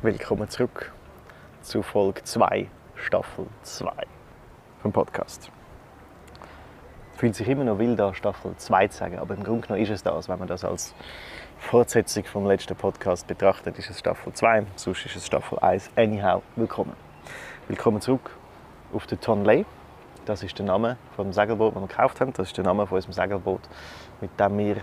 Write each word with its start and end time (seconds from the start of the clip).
Willkommen 0.00 0.48
zurück 0.48 0.92
zu 1.60 1.82
Folge 1.82 2.22
2, 2.22 2.68
Staffel 2.94 3.46
2 3.64 3.90
vom 4.80 4.92
Podcast. 4.92 5.50
Fühlt 7.16 7.34
sich 7.34 7.48
immer 7.48 7.64
noch 7.64 7.80
wild 7.80 8.00
an, 8.00 8.14
Staffel 8.14 8.54
2 8.56 8.86
zu 8.86 8.96
sagen, 8.96 9.18
aber 9.18 9.34
im 9.34 9.42
Grunde 9.42 9.66
genommen 9.66 9.82
ist 9.82 9.90
es 9.90 10.04
das, 10.04 10.28
wenn 10.28 10.38
man 10.38 10.46
das 10.46 10.64
als 10.64 10.94
Fortsetzung 11.58 12.22
vom 12.26 12.46
letzten 12.46 12.76
Podcast 12.76 13.26
betrachtet, 13.26 13.76
ist 13.76 13.90
es 13.90 13.98
Staffel 13.98 14.32
2, 14.32 14.66
sonst 14.76 15.04
ist 15.04 15.16
es 15.16 15.26
Staffel 15.26 15.58
1. 15.58 15.90
Anyhow, 15.96 16.44
willkommen. 16.54 16.92
Willkommen 17.66 18.00
zurück 18.00 18.30
auf 18.92 19.04
der 19.08 19.18
Tonley. 19.18 19.66
Das 20.26 20.44
ist 20.44 20.56
der 20.60 20.66
Name 20.66 20.96
vom 21.16 21.32
Segelboot, 21.32 21.74
das 21.74 21.82
wir 21.82 21.88
gekauft 21.88 22.20
haben. 22.20 22.32
Das 22.34 22.46
ist 22.46 22.56
der 22.56 22.64
Name 22.64 22.86
von 22.86 22.94
unserem 22.94 23.14
Segelboot, 23.14 23.62
mit 24.20 24.30
dem 24.38 24.58
wir, 24.58 24.76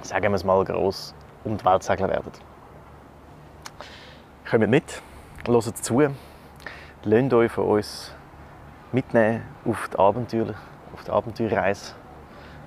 sagen 0.00 0.30
wir 0.30 0.36
es 0.36 0.44
mal 0.44 0.64
gross, 0.64 1.14
um 1.44 1.58
die 1.58 1.64
Welt 1.66 1.82
segeln 1.82 2.08
werden. 2.08 2.32
Kommt 4.52 4.68
mit, 4.68 5.00
hört 5.46 5.78
zu, 5.78 6.02
lasst 7.04 7.32
euch 7.32 7.50
von 7.50 7.64
uns 7.64 8.12
mitnehmen 8.92 9.40
auf 9.64 9.88
die 9.88 9.98
Abenteuer, 9.98 10.54
auf 10.92 11.04
die 11.04 11.10
Abenteuerreise 11.10 11.94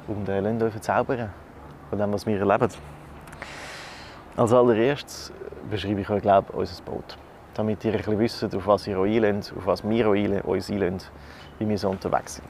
und 0.08 0.28
äh, 0.28 0.40
lasst 0.40 0.64
euch 0.64 0.72
verzaubern 0.72 1.32
von 1.92 2.00
dem, 2.00 2.12
was 2.12 2.26
wir 2.26 2.40
erleben. 2.40 2.74
Als 4.36 4.52
allererstes 4.52 5.32
beschreibe 5.70 6.02
ich 6.02 6.10
euch, 6.10 6.24
glaube 6.24 6.48
ich, 6.50 6.56
unser 6.56 6.82
Boot. 6.82 7.20
Damit 7.54 7.86
ihr 7.86 7.94
ein 7.94 8.00
bisschen 8.00 8.18
wisst, 8.18 8.56
auf 8.56 8.66
was 8.66 8.88
ihr 8.88 8.98
euch 8.98 9.18
einlehnt, 9.18 9.54
auf 9.56 9.68
was 9.68 9.88
wir 9.88 10.10
uns 10.10 10.72
einlehnen, 10.72 11.02
wie 11.60 11.70
wir 11.70 11.78
so 11.78 11.92
unterwegs 11.92 12.38
sind. 12.38 12.48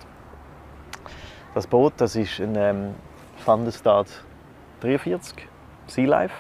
Das 1.54 1.68
Boot 1.68 1.92
das 1.98 2.16
ist 2.16 2.40
ein 2.40 2.56
ähm, 2.56 2.96
Thunderstart 3.44 4.08
43 4.80 5.46
Sea 5.88 6.08
Life, 6.08 6.36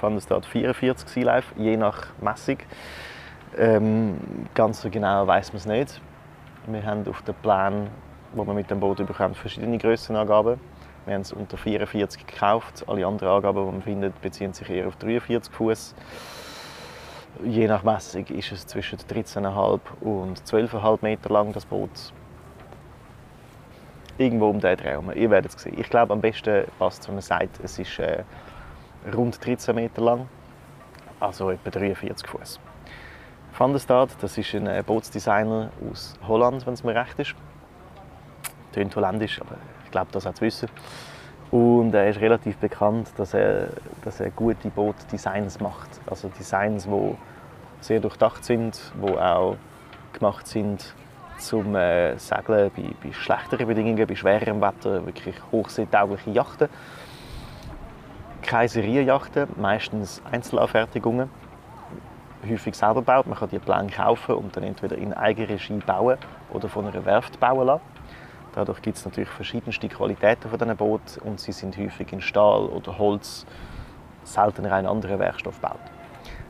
Thunderstart 0.00 0.46
44 0.46 1.08
Sea 1.08 1.24
Life, 1.24 1.54
je 1.56 1.76
nach 1.76 2.06
Messung. 2.20 2.58
Ähm, 3.56 4.18
ganz 4.54 4.82
so 4.82 4.90
genau 4.90 5.26
weiß 5.26 5.52
man 5.52 5.58
es 5.58 5.66
nicht. 5.66 6.00
Wir 6.66 6.84
haben 6.84 7.06
auf 7.08 7.22
den 7.22 7.34
Plan, 7.36 7.88
wo 8.32 8.44
man 8.44 8.56
mit 8.56 8.70
dem 8.70 8.80
Boot 8.80 8.98
bekommt, 9.06 9.36
verschiedene 9.36 9.78
Grössenangaben. 9.78 10.58
Wir 11.06 11.14
haben 11.14 11.20
es 11.20 11.32
unter 11.32 11.56
44 11.56 12.26
gekauft. 12.26 12.84
Alle 12.86 13.06
anderen 13.06 13.34
Angaben, 13.34 13.66
die 13.66 13.72
man 13.72 13.82
findet, 13.82 14.20
beziehen 14.22 14.52
sich 14.54 14.70
eher 14.70 14.88
auf 14.88 14.96
43 14.96 15.52
Fuß. 15.52 15.94
Je 17.44 17.66
nach 17.66 17.82
Messung 17.82 18.24
ist 18.26 18.52
es 18.52 18.66
zwischen 18.66 18.98
13,5 18.98 19.80
und 20.00 20.40
12,5 20.40 20.98
Meter 21.02 21.30
lang, 21.30 21.52
das 21.52 21.66
Boot. 21.66 21.90
Irgendwo 24.16 24.48
um 24.48 24.60
den 24.60 24.76
Dreh 24.76 24.96
Ihr 25.14 25.30
werdet 25.30 25.54
es 25.54 25.60
sehen. 25.60 25.78
Ich 25.78 25.90
glaube, 25.90 26.12
am 26.12 26.20
besten 26.20 26.64
passt, 26.78 27.06
wenn 27.08 27.16
man 27.16 27.22
sagt, 27.22 27.58
es 27.62 27.78
ist 27.78 27.98
äh, 27.98 28.22
rund 29.12 29.44
13 29.44 29.74
Meter 29.74 30.02
lang, 30.02 30.28
also 31.20 31.50
etwa 31.50 31.70
43 31.70 32.28
Fuß. 32.28 32.60
Van 33.56 33.72
der 33.72 33.78
Stad, 33.78 34.10
das 34.20 34.36
ist 34.36 34.54
ein 34.54 34.66
äh, 34.66 34.82
Bootsdesigner 34.84 35.70
aus 35.90 36.14
Holland, 36.26 36.66
wenn 36.66 36.74
es 36.74 36.82
mir 36.82 36.94
recht 36.94 37.18
ist. 37.18 37.34
Tönt 38.72 38.96
holländisch, 38.96 39.40
aber 39.40 39.56
ich 39.84 39.90
glaube, 39.90 40.08
das 40.10 40.26
auch 40.26 40.34
zu 40.34 40.42
wissen. 40.42 40.68
Und 41.50 41.94
er 41.94 42.08
ist 42.08 42.20
relativ 42.20 42.56
bekannt, 42.56 43.12
dass 43.16 43.32
er, 43.32 43.68
dass 44.02 44.18
er 44.18 44.30
gute 44.30 44.70
Bootdesigns 44.70 45.60
macht. 45.60 45.88
Also 46.06 46.28
Designs, 46.28 46.84
die 46.86 47.16
sehr 47.80 48.00
durchdacht 48.00 48.44
sind, 48.44 48.80
die 49.00 49.16
auch 49.16 49.56
gemacht 50.12 50.48
sind 50.48 50.94
zum 51.38 51.76
äh, 51.76 52.16
Segeln 52.18 52.70
bei, 52.74 52.82
bei 53.02 53.12
schlechteren 53.12 53.66
Bedingungen, 53.66 54.06
bei 54.06 54.14
schwererem 54.16 54.60
Wetter, 54.60 55.06
wirklich 55.06 55.36
hochseetaugliche 55.52 56.30
Yachten. 56.30 56.68
Keine 58.44 58.68
Serienjachten, 58.68 59.48
meistens 59.56 60.20
Einzelanfertigungen, 60.30 61.30
häufig 62.48 62.74
selber 62.74 63.00
baut. 63.00 63.26
Man 63.26 63.38
kann 63.38 63.48
die 63.48 63.58
Pläne 63.58 63.88
kaufen 63.88 64.34
und 64.34 64.54
dann 64.54 64.64
entweder 64.64 64.98
in 64.98 65.14
Eigenregie 65.14 65.78
bauen 65.78 66.18
oder 66.52 66.68
von 66.68 66.86
einer 66.86 67.04
Werft 67.06 67.40
bauen 67.40 67.66
lassen. 67.66 67.82
Dadurch 68.54 68.82
gibt 68.82 68.98
es 68.98 69.04
natürlich 69.06 69.30
verschiedenste 69.30 69.88
Qualitäten 69.88 70.50
von 70.50 70.58
diesen 70.58 70.76
Booten 70.76 71.22
und 71.22 71.40
sie 71.40 71.52
sind 71.52 71.76
häufig 71.78 72.12
in 72.12 72.20
Stahl 72.20 72.66
oder 72.66 72.98
Holz, 72.98 73.46
seltener 74.24 74.72
einen 74.72 74.88
anderen 74.88 75.18
Werkstoff 75.18 75.60
gebaut. 75.60 75.80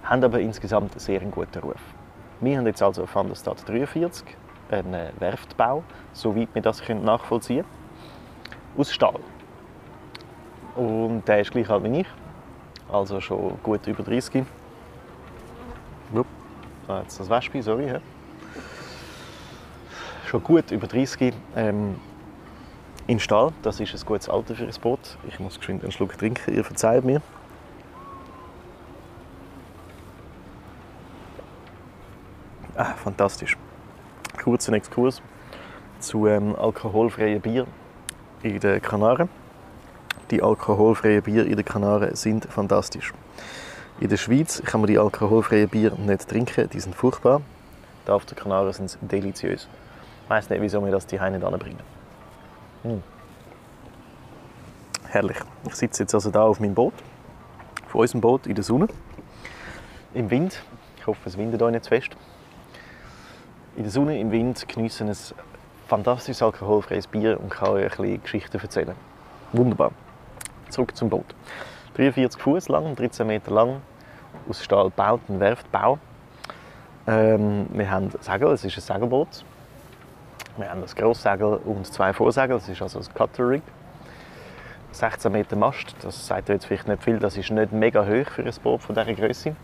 Haben 0.03 0.25
aber 0.25 0.41
insgesamt 0.41 0.91
einen 0.91 1.01
sehr 1.01 1.21
guten 1.21 1.61
Ruf. 1.61 1.81
Wir 2.41 2.59
haben 2.59 2.67
jetzt 2.67 2.83
also 2.83 3.05
auf 3.05 3.13
der 3.13 3.35
Stadt 3.37 3.69
43 3.69 4.27
einen 4.69 5.11
Werftbau, 5.21 5.85
soweit 6.13 6.49
wir 6.55 6.61
das 6.61 6.83
nachvollziehen 6.89 7.65
können, 7.65 8.81
aus 8.81 8.93
Stahl. 8.93 9.21
Und 10.75 11.23
der 11.27 11.41
ist 11.41 11.53
gleich 11.53 11.71
alt 11.71 11.85
wie 11.85 12.01
ich, 12.01 12.07
also 12.91 13.21
schon 13.21 13.59
gut 13.63 13.87
über 13.87 14.03
30. 14.03 14.45
Upp. 16.15 16.27
Ah, 16.89 17.01
jetzt 17.03 17.19
das 17.19 17.31
Wespe, 17.31 17.63
sorry. 17.63 17.87
Ja. 17.87 18.01
Schon 20.27 20.43
gut 20.43 20.71
über 20.71 20.87
30 20.87 21.33
ähm, 21.57 21.97
in 23.07 23.21
Stahl. 23.21 23.53
Das 23.63 23.81
ist 23.81 23.95
ein 23.95 24.07
gutes 24.07 24.29
Alter 24.29 24.55
für 24.55 24.65
ein 24.65 24.75
Boot. 24.81 25.17
Ich 25.29 25.39
muss 25.39 25.59
geschwind 25.59 25.83
einen 25.83 25.93
Schluck 25.93 26.17
trinken, 26.19 26.55
ihr 26.55 26.65
verzeiht 26.65 27.05
mir. 27.05 27.21
Ah, 32.77 32.95
fantastisch. 32.95 33.57
Kurzer 34.43 34.73
Exkurs 34.73 35.23
zu 36.01 36.27
ähm, 36.27 36.57
alkoholfreien 36.57 37.41
Bier 37.41 37.67
in 38.43 38.59
den 38.59 38.83
Kanaren. 38.83 39.29
Die 40.31 40.43
alkoholfreien 40.43 41.23
Bier 41.23 41.47
in 41.47 41.57
den 41.57 41.65
Kanaren 41.65 42.15
sind 42.15 42.47
fantastisch. 42.47 43.13
In 44.01 44.09
der 44.09 44.17
Schweiz 44.17 44.63
kann 44.65 44.81
man 44.81 44.89
die 44.89 44.99
alkoholfreien 44.99 45.69
Bier 45.69 45.93
nicht 45.93 46.29
trinken, 46.29 46.69
die 46.71 46.81
sind 46.81 46.95
furchtbar. 46.95 47.43
Da 48.07 48.15
auf 48.15 48.25
den 48.25 48.37
Kanaren 48.37 48.73
sind 48.73 48.91
sie 48.91 48.99
deliziös. 49.03 49.69
Ich 50.25 50.31
weiss 50.31 50.49
nicht, 50.49 50.63
wieso 50.63 50.85
wir 50.85 50.91
das 50.91 51.07
die 51.07 51.19
nicht 51.19 51.45
anbringen. 51.45 51.79
Mm. 52.83 53.03
Herrlich. 55.09 55.37
Ich 55.67 55.75
sitze 55.75 56.03
jetzt 56.03 56.15
also 56.15 56.31
da 56.31 56.43
auf 56.43 56.59
meinem 56.59 56.75
Boot, 56.75 56.95
auf 57.87 57.95
unserem 57.95 58.21
Boot 58.21 58.47
in 58.47 58.55
der 58.55 58.65
Sonne, 58.65 58.89
im 60.15 60.31
Wind. 60.31 60.63
Ich 60.99 61.07
hoffe, 61.07 61.21
es 61.27 61.37
windet 61.37 61.63
euch 61.63 61.73
nicht 61.73 61.85
zu 61.85 61.91
fest. 61.91 62.17
In 63.77 63.83
der 63.83 63.93
Sonne, 63.93 64.19
im 64.19 64.31
Wind 64.31 64.67
geniessen 64.69 65.09
ein 65.09 65.17
fantastisches 65.87 66.43
alkoholfreies 66.43 67.07
Bier 67.07 67.39
und 67.39 67.51
kann 67.51 67.69
euch 67.71 67.85
ein 67.85 67.89
bisschen 67.91 68.23
Geschichten 68.23 68.59
erzählen. 68.59 68.95
Wunderbar. 69.53 69.93
Zurück 70.75 70.97
zum 70.97 71.09
Boot. 71.09 71.37
43 71.95 72.43
Fuß 72.43 72.69
lang, 72.69 72.97
13 72.97 73.25
Meter 73.25 73.53
lang, 73.53 73.81
aus 74.49 74.65
Stahl 74.65 74.87
gebaut, 74.87 75.21
ein 75.29 75.39
Werftbau. 75.39 76.01
Ähm, 77.07 77.67
wir 77.73 77.89
haben 77.89 78.11
Segel, 78.21 78.49
es 78.49 78.65
ist 78.65 78.77
ein 78.77 78.81
Segelboot. 78.81 79.45
Wir 80.57 80.69
haben 80.69 80.81
das 80.81 80.97
Grosssegel 80.97 81.61
und 81.65 81.87
zwei 81.87 82.13
Vorsegel, 82.13 82.57
das 82.57 82.69
ist 82.69 82.83
also 82.83 82.99
ein 82.99 83.05
Cutter 83.15 83.49
Rig. 83.49 83.63
16 84.91 85.31
Meter 85.31 85.55
Mast, 85.55 85.95
das 86.03 86.27
sagt 86.27 86.49
jetzt 86.49 86.67
vielleicht 86.67 86.89
nicht 86.89 87.05
viel, 87.05 87.21
das 87.21 87.37
ist 87.37 87.53
nicht 87.53 87.71
mega 87.71 88.05
hoch 88.05 88.31
für 88.33 88.43
ein 88.43 88.55
Boot 88.61 88.83
von 88.83 88.97
dieser 88.97 89.15
Größe. 89.15 89.55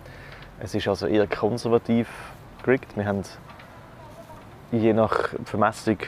Es 0.60 0.76
ist 0.76 0.86
also 0.86 1.08
eher 1.08 1.26
konservativ 1.26 2.08
geriggt. 2.62 2.96
Wir 2.96 3.06
haben 3.06 3.22
je 4.72 4.92
nach 4.92 5.30
Vermessung 5.44 5.98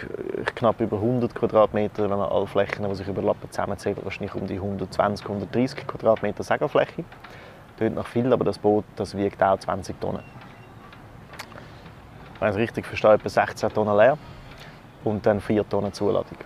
knapp 0.54 0.80
über 0.80 0.96
100 0.96 1.34
Quadratmeter, 1.34 2.04
wenn 2.04 2.18
man 2.18 2.30
alle 2.30 2.46
Flächen, 2.46 2.88
die 2.88 2.94
sich 2.94 3.08
überlappen, 3.08 3.50
zusammenzählt, 3.50 4.04
wahrscheinlich 4.04 4.34
um 4.34 4.46
die 4.46 4.54
120, 4.54 5.26
130 5.26 5.86
Quadratmeter 5.86 6.42
Segelfläche. 6.42 7.04
Das 7.78 7.92
nach 7.92 8.06
viel, 8.06 8.32
aber 8.32 8.44
das 8.44 8.58
Boot 8.58 8.84
das 8.96 9.16
wiegt 9.16 9.42
auch 9.42 9.58
20 9.58 10.00
Tonnen. 10.00 10.22
Wenn 12.38 12.48
ich 12.48 12.54
es 12.54 12.60
richtig 12.60 12.86
verstehe, 12.86 13.14
etwa 13.14 13.28
16 13.28 13.70
Tonnen 13.70 13.96
leer 13.96 14.18
und 15.04 15.26
dann 15.26 15.40
4 15.40 15.68
Tonnen 15.68 15.92
Zuladung. 15.92 16.38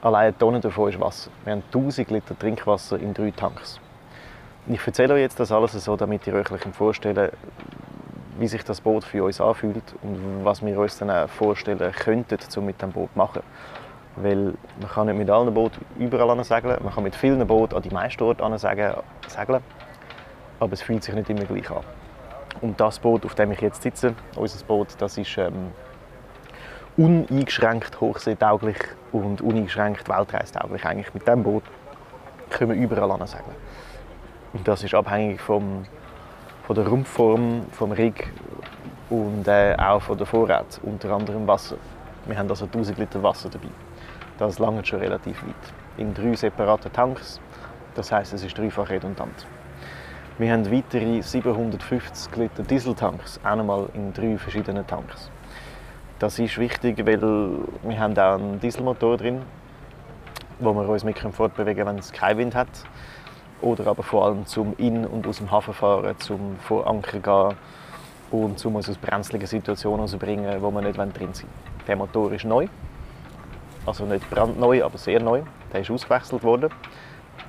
Allein 0.00 0.28
eine 0.28 0.38
Tonne 0.38 0.60
davon 0.60 0.90
ist 0.90 1.00
Wasser. 1.00 1.30
Wir 1.44 1.54
haben 1.54 1.62
1000 1.72 2.10
Liter 2.10 2.38
Trinkwasser 2.38 2.98
in 2.98 3.12
drei 3.12 3.32
Tanks. 3.32 3.80
Ich 4.68 4.86
erzähle 4.86 5.14
euch 5.14 5.22
jetzt 5.22 5.40
das 5.40 5.50
alles 5.50 5.72
so, 5.72 5.96
damit 5.96 6.26
ihr 6.26 6.34
euch 6.34 6.48
vorstellen 6.72 7.30
wie 8.38 8.48
sich 8.48 8.64
das 8.64 8.80
Boot 8.80 9.04
für 9.04 9.24
uns 9.24 9.40
anfühlt 9.40 9.82
und 10.02 10.44
was 10.44 10.64
wir 10.64 10.78
uns 10.78 10.98
dann 10.98 11.28
vorstellen 11.28 11.92
könnten, 11.92 12.38
um 12.56 12.66
mit 12.66 12.80
dem 12.80 12.92
Boot 12.92 13.10
zu 13.12 13.18
machen. 13.18 13.42
Weil 14.16 14.54
man 14.80 14.90
kann 14.92 15.06
nicht 15.06 15.18
mit 15.18 15.30
allen 15.30 15.52
Booten 15.52 15.84
überall 15.98 16.42
segeln, 16.44 16.78
man 16.82 16.92
kann 16.92 17.04
mit 17.04 17.14
vielen 17.14 17.46
Booten 17.46 17.76
an 17.76 17.82
die 17.82 17.90
meisten 17.90 18.22
Orte 18.22 18.58
segeln, 18.58 19.62
aber 20.60 20.72
es 20.72 20.82
fühlt 20.82 21.04
sich 21.04 21.14
nicht 21.14 21.30
immer 21.30 21.44
gleich 21.44 21.70
an. 21.70 21.84
Und 22.60 22.80
das 22.80 22.98
Boot, 22.98 23.24
auf 23.24 23.34
dem 23.34 23.52
ich 23.52 23.60
jetzt 23.60 23.82
sitze, 23.82 24.14
unser 24.34 24.64
Boot, 24.64 24.88
das 24.98 25.16
ist 25.16 25.38
ähm, 25.38 25.72
uneingeschränkt 26.96 28.00
hochseetauglich 28.00 28.78
und 29.12 29.40
uneingeschränkt 29.40 30.08
weltreistaglich. 30.08 30.84
Eigentlich 30.84 31.14
mit 31.14 31.26
diesem 31.26 31.44
Boot 31.44 31.62
können 32.50 32.72
wir 32.72 32.82
überall 32.82 33.26
segeln. 33.26 33.54
Und 34.52 34.66
das 34.66 34.82
ist 34.82 34.94
abhängig 34.94 35.40
vom 35.40 35.84
von 36.68 36.76
der 36.76 36.86
Rumpfform 36.86 37.62
vom 37.72 37.92
Rig 37.92 38.30
und 39.08 39.48
äh, 39.48 39.74
auch 39.78 40.02
von 40.02 40.18
der 40.18 40.26
Vorrat, 40.26 40.78
unter 40.82 41.10
anderem 41.14 41.46
Wasser. 41.46 41.78
Wir 42.26 42.36
haben 42.36 42.50
also 42.50 42.66
1000 42.66 42.98
Liter 42.98 43.22
Wasser 43.22 43.48
dabei. 43.48 43.70
Das 44.36 44.58
langt 44.58 44.86
schon 44.86 45.00
relativ 45.00 45.42
weit. 45.44 45.54
In 45.96 46.12
drei 46.12 46.34
separaten 46.34 46.92
Tanks. 46.92 47.40
Das 47.94 48.12
heißt, 48.12 48.34
es 48.34 48.44
ist 48.44 48.58
dreifach 48.58 48.90
redundant. 48.90 49.46
Wir 50.36 50.52
haben 50.52 50.70
weitere 50.70 51.22
750 51.22 52.36
Liter 52.36 52.62
Dieseltanks, 52.62 53.40
auch 53.42 53.56
nochmal 53.56 53.88
in 53.94 54.12
drei 54.12 54.36
verschiedenen 54.36 54.86
Tanks. 54.86 55.30
Das 56.18 56.38
ist 56.38 56.58
wichtig, 56.58 56.98
weil 56.98 57.22
wir 57.22 57.98
haben 57.98 58.12
auch 58.18 58.34
einen 58.34 58.60
Dieselmotor 58.60 59.16
drin, 59.16 59.40
wo 60.58 60.74
wir 60.74 60.86
uns 60.86 61.02
mit 61.02 61.18
fortbewegen 61.18 61.86
wenn 61.86 61.96
es 61.96 62.12
keinen 62.12 62.36
Wind 62.36 62.54
hat. 62.54 62.68
Oder 63.60 63.88
aber 63.88 64.02
vor 64.02 64.24
allem 64.26 64.46
zum 64.46 64.74
in- 64.78 65.06
und 65.06 65.26
aus 65.26 65.38
dem 65.38 65.50
Hafen 65.50 65.74
fahren, 65.74 66.14
zum 66.18 66.56
vor 66.60 66.86
Anker 66.86 67.18
gehen 67.18 67.56
und 68.30 68.58
zum 68.58 68.76
uns 68.76 68.88
aus 68.88 68.98
brenzligen 68.98 69.46
Situationen 69.46 70.00
rauszubringen, 70.00 70.62
wo 70.62 70.70
wir 70.70 70.82
nicht 70.82 70.96
drin 70.96 71.32
sind. 71.32 71.48
Der 71.86 71.96
Motor 71.96 72.32
ist 72.32 72.44
neu, 72.44 72.68
also 73.86 74.04
nicht 74.04 74.28
brandneu, 74.30 74.84
aber 74.84 74.98
sehr 74.98 75.20
neu. 75.20 75.42
Der 75.72 75.80
ist 75.80 75.90
ausgewechselt 75.90 76.42
worden. 76.44 76.70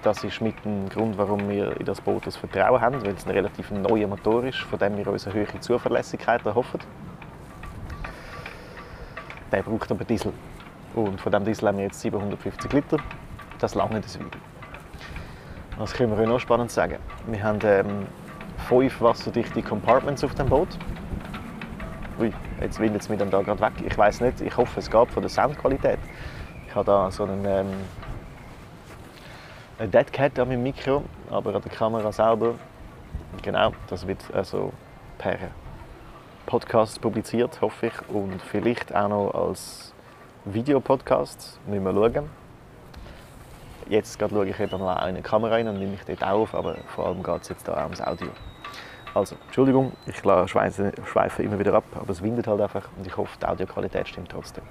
Das 0.02 0.24
ist 0.24 0.40
mit 0.40 0.56
dem 0.64 0.88
Grund, 0.88 1.18
warum 1.18 1.50
wir 1.50 1.78
in 1.78 1.86
das 1.86 2.00
Boot 2.00 2.26
das 2.26 2.38
Vertrauen 2.38 2.80
haben, 2.80 3.04
weil 3.04 3.14
es 3.14 3.26
ein 3.26 3.32
relativ 3.32 3.70
neuer 3.72 4.08
Motor 4.08 4.46
ist, 4.46 4.60
von 4.60 4.80
dem 4.80 4.98
wir 4.98 5.08
uns 5.08 5.28
eine 5.28 5.36
hohe 5.36 5.60
Zuverlässigkeit 5.60 6.46
erhoffen. 6.46 6.80
Der 9.52 9.62
braucht 9.64 9.92
aber 9.92 10.06
Diesel. 10.06 10.32
Und 10.96 11.20
von 11.20 11.32
dem 11.32 11.44
Diesel 11.44 11.68
haben 11.68 11.78
wir 11.78 11.86
jetzt 11.86 12.00
750 12.00 12.72
Liter. 12.72 12.98
Das 13.60 13.76
lange 13.76 14.00
das 14.00 14.18
Weile. 14.18 14.49
Was 15.80 15.94
können 15.94 16.12
wir 16.12 16.22
euch 16.22 16.28
noch 16.28 16.42
spannend 16.42 16.72
sagen? 16.72 16.98
Wir 17.26 17.42
haben 17.42 17.60
ähm, 17.64 18.06
fünf 18.68 19.00
wasserdichte 19.00 19.64
Compartments 19.64 20.26
auf 20.26 20.36
dem 20.36 20.50
Boot. 20.50 20.68
Ui, 22.20 22.34
jetzt 22.60 22.82
windet 22.82 23.02
es 23.02 23.08
mir 23.08 23.16
dann 23.16 23.32
da 23.32 23.42
gerade 23.42 23.62
weg. 23.62 23.72
Ich 23.86 23.98
weiß 23.98 24.20
nicht, 24.20 24.42
ich 24.42 24.58
hoffe, 24.58 24.78
es 24.82 24.92
geht 24.92 25.10
von 25.10 25.24
der 25.24 25.30
Soundqualität. 25.30 26.00
Ich 26.68 26.76
habe 26.76 26.84
da 26.84 27.10
so 27.10 27.24
einen, 27.24 27.46
ähm, 27.46 27.68
einen 29.78 29.90
Dead 29.90 30.12
Cat 30.12 30.38
an 30.38 30.50
meinem 30.50 30.64
Mikro, 30.64 31.06
aber 31.32 31.56
an 31.56 31.62
der 31.62 31.72
Kamera 31.72 32.12
selber, 32.12 32.56
genau, 33.42 33.72
das 33.88 34.06
wird 34.06 34.22
also 34.34 34.74
per 35.18 35.38
Podcast 36.46 37.00
publiziert, 37.00 37.62
hoffe 37.62 37.88
ich, 37.88 38.10
und 38.14 38.42
vielleicht 38.42 38.94
auch 38.94 39.08
noch 39.08 39.32
als 39.32 39.94
Videopodcast, 40.44 41.58
müssen 41.68 41.86
wir 41.86 41.94
schauen. 41.94 42.39
Jetzt 43.90 44.20
schaue 44.20 44.48
ich 44.48 44.60
eben 44.60 44.80
mal 44.80 44.94
in 44.94 45.00
eine 45.00 45.22
Kamera 45.24 45.56
rein 45.56 45.68
und 45.68 45.80
nehme 45.80 45.96
ich 45.96 46.04
dort 46.06 46.24
auf, 46.24 46.54
aber 46.54 46.76
vor 46.94 47.08
allem 47.08 47.24
geht 47.24 47.42
es 47.42 47.50
jetzt 47.50 47.68
da 47.68 47.74
auch 47.74 47.84
ums 47.86 48.00
Audio. 48.00 48.28
Also, 49.16 49.36
Entschuldigung, 49.48 49.94
ich 50.06 50.16
schweife, 50.18 50.94
schweife 51.06 51.42
immer 51.42 51.58
wieder 51.58 51.74
ab, 51.74 51.86
aber 51.96 52.12
es 52.12 52.22
windet 52.22 52.46
halt 52.46 52.62
einfach 52.62 52.88
und 52.96 53.08
ich 53.08 53.18
hoffe, 53.18 53.36
die 53.42 53.48
Audioqualität 53.48 54.08
stimmt 54.08 54.30
trotzdem. 54.30 54.64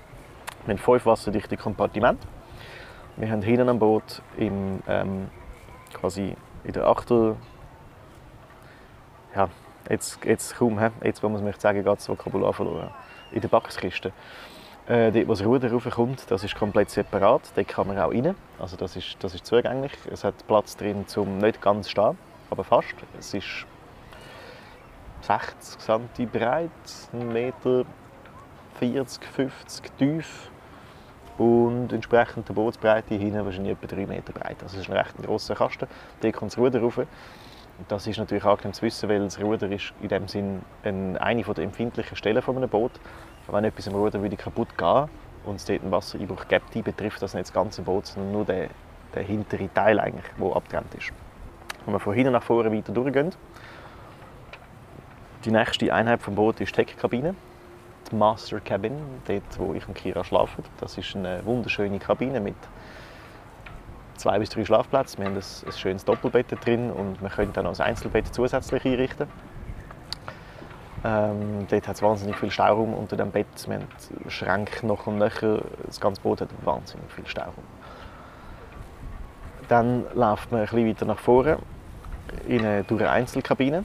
Wir 0.64 0.74
haben 0.74 0.78
fünf 0.78 1.04
wasserdichte 1.04 1.56
Kompartimente. 1.56 2.28
Wir 3.16 3.28
haben 3.32 3.42
hinten 3.42 3.68
am 3.68 3.80
Boot 3.80 4.22
im, 4.36 4.84
ähm, 4.86 5.28
quasi 5.92 6.36
in 6.62 6.72
der 6.72 6.86
Achtel, 6.86 7.34
ja, 9.34 9.48
jetzt, 9.90 10.24
jetzt 10.24 10.56
kaum, 10.56 10.78
he? 10.78 10.90
jetzt 11.02 11.24
wo 11.24 11.28
man 11.28 11.44
es 11.44 11.60
sagen, 11.60 11.78
geht 11.82 11.86
das 11.88 12.08
Vokabular 12.08 12.52
verloren. 12.52 12.90
In 13.32 13.40
der 13.40 13.48
Backskiste. 13.48 14.12
Äh, 14.88 15.12
dort, 15.12 15.28
wo 15.28 15.32
das 15.32 15.44
Ruder 15.44 15.70
raufkommt, 15.70 16.30
das 16.30 16.44
ist 16.44 16.54
komplett 16.54 16.88
separat. 16.88 17.42
Dort 17.54 17.68
kann 17.68 17.88
man 17.88 17.98
auch 17.98 18.10
rein. 18.10 18.34
Also 18.58 18.74
das 18.76 18.96
ist, 18.96 19.16
das 19.20 19.34
ist 19.34 19.44
zugänglich. 19.44 19.92
Es 20.10 20.24
hat 20.24 20.46
Platz 20.46 20.78
drin, 20.78 21.06
zum 21.06 21.36
nicht 21.36 21.60
ganz 21.60 21.90
stehen, 21.90 22.16
aber 22.50 22.64
fast. 22.64 22.94
Es 23.18 23.34
ist 23.34 23.66
60 25.20 25.78
cm 25.78 26.30
breit, 26.30 26.70
1 27.12 27.22
Meter 27.22 27.84
40, 28.78 29.24
50 29.26 29.90
tief 29.98 30.50
und 31.36 31.92
entsprechend 31.92 32.48
der 32.48 32.54
Bootsbreite 32.54 33.14
hinten 33.14 33.44
wahrscheinlich 33.44 33.72
etwa 33.72 33.94
3 33.94 34.06
Meter 34.06 34.32
breit. 34.32 34.62
Also 34.62 34.78
es 34.78 34.84
ist 34.84 34.90
ein 34.90 34.96
recht 34.96 35.14
grosser 35.22 35.54
Kasten. 35.54 35.86
Da 36.22 36.32
kommt 36.32 36.52
das 36.52 36.58
Ruder 36.58 36.80
rauf. 36.80 36.98
Das 37.88 38.06
ist 38.06 38.16
natürlich 38.16 38.44
angenehm 38.44 38.72
zu 38.72 38.82
wissen, 38.82 39.08
weil 39.10 39.20
das 39.20 39.38
Ruder 39.38 39.70
ist 39.70 39.92
in 40.00 40.08
dem 40.08 40.28
Sinn 40.28 40.62
eine 40.82 41.42
der 41.42 41.64
empfindlichen 41.64 42.16
Stellen 42.16 42.40
von 42.40 42.56
einem 42.56 42.70
Boot. 42.70 42.92
Wenn 43.50 43.64
etwas 43.64 43.88
am 43.88 43.94
Ruder 43.94 44.20
würde 44.20 44.36
kaputt 44.36 44.76
gehen 44.76 45.08
und 45.46 45.56
es 45.56 45.64
dort 45.64 45.80
einen 45.82 45.90
Wassereinbruch 45.90 46.46
gibt, 46.48 46.84
betrifft 46.84 47.22
das 47.22 47.32
nicht 47.32 47.46
das 47.46 47.52
ganze 47.52 47.82
Boot, 47.82 48.06
sondern 48.06 48.32
nur 48.32 48.44
den, 48.44 48.68
den 49.14 49.26
hinteren 49.26 49.72
Teil, 49.72 49.98
eigentlich, 49.98 50.26
der 50.38 50.56
abgetrennt 50.56 50.94
ist. 50.94 51.12
Wenn 51.84 51.94
wir 51.94 52.00
von 52.00 52.14
hinten 52.14 52.32
nach 52.32 52.42
vorne 52.42 52.70
weiter 52.70 52.92
durchgehen, 52.92 53.32
die 55.44 55.50
nächste 55.50 55.94
Einheit 55.94 56.20
vom 56.20 56.34
Boot 56.34 56.60
ist 56.60 56.76
die 56.76 56.80
Heckkabine, 56.80 57.34
die 58.10 58.16
Master 58.16 58.60
Cabin, 58.60 58.92
dort 59.26 59.58
wo 59.58 59.72
ich 59.72 59.86
und 59.88 59.94
Kira 59.94 60.24
schlafen. 60.24 60.64
Das 60.80 60.98
ist 60.98 61.16
eine 61.16 61.44
wunderschöne 61.46 61.98
Kabine 61.98 62.40
mit 62.40 62.56
zwei 64.16 64.38
bis 64.38 64.50
drei 64.50 64.64
Schlafplätzen. 64.66 65.20
Wir 65.20 65.26
haben 65.26 65.36
ein, 65.36 65.42
ein 65.66 65.72
schönes 65.72 66.04
Doppelbett 66.04 66.46
drin 66.64 66.90
und 66.90 67.22
wir 67.22 67.30
können 67.30 67.52
dann 67.54 67.66
auch 67.66 67.78
ein 67.78 67.86
Einzelbett 67.86 68.34
zusätzlich 68.34 68.84
einrichten. 68.84 69.28
Ähm, 71.04 71.66
dort 71.68 71.86
hat 71.86 71.96
es 71.96 72.02
wahnsinnig 72.02 72.36
viel 72.36 72.50
Stauraum 72.50 72.94
unter 72.94 73.16
dem 73.16 73.30
Bett. 73.30 73.46
Wir 73.66 73.76
haben 73.76 73.86
Schränke 74.28 74.86
noch 74.86 75.06
und 75.06 75.18
nöcher. 75.18 75.62
Das 75.86 76.00
ganze 76.00 76.20
Boot 76.20 76.40
hat 76.40 76.48
wahnsinnig 76.64 77.10
viel 77.12 77.26
Stauraum. 77.26 77.64
Dann 79.68 80.06
läuft 80.14 80.50
man 80.50 80.62
bisschen 80.62 80.88
weiter 80.88 81.04
nach 81.04 81.18
vorne 81.18 81.58
in 82.46 82.64
eine, 82.64 82.84
durch 82.84 83.02
eine 83.02 83.10
Einzelkabine. 83.10 83.84